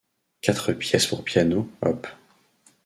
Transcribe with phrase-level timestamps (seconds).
[0.41, 2.07] Quatre pièces pour piano, op.